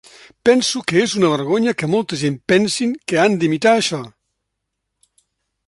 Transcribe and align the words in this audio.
Penso 0.49 0.77
que 0.91 0.95
és 1.07 1.11
una 1.19 1.29
vergonya 1.33 1.73
que 1.81 1.89
molta 1.95 2.19
gent 2.21 2.39
pensin 2.53 2.95
que 3.13 3.21
han 3.25 3.37
d'imitar 3.43 3.75
això. 3.75 4.01